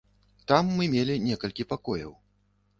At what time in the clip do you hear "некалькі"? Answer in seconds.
1.27-1.69